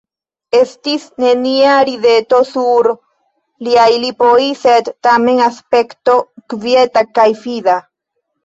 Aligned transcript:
Estis 0.59 1.03
nenia 1.23 1.73
rideto 1.89 2.39
sur 2.53 2.89
liaj 3.67 3.85
lipoj, 4.07 4.41
sed 4.65 4.89
tamen 5.09 5.45
aspekto 5.51 6.19
kvieta 6.55 7.09
kaj 7.21 7.29
fida. 7.47 7.79